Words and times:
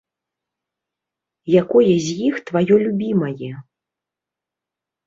Якое 1.63 1.91
з 2.09 2.17
іх 2.31 2.35
тваё 2.51 2.75
любімае? 2.89 3.53